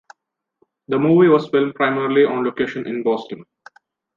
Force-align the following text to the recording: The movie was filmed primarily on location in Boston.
The 0.87 0.97
movie 0.97 1.27
was 1.27 1.47
filmed 1.49 1.75
primarily 1.75 2.23
on 2.25 2.43
location 2.43 2.87
in 2.87 3.03
Boston. 3.03 3.45